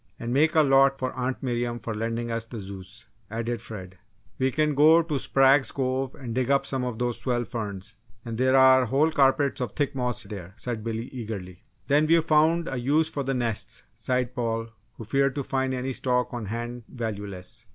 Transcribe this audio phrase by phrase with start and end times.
[0.19, 3.99] "And make a lot for Aunt Miriam for lending us the Zeus," added Fred.
[4.39, 8.35] "We can go to Sprague's Cove and dig up some of those swell ferns and
[8.39, 11.61] there are whole carpets of thick moss there," said Billy, eagerly.
[11.85, 15.93] "Then we've found a use for the nests!" sighed Paul, who feared to find any
[15.93, 17.67] stock on hand valueless.